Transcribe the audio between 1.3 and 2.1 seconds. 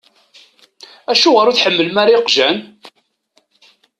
ur tḥemmlem